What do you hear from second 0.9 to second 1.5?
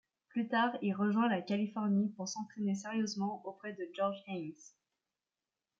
rejoint la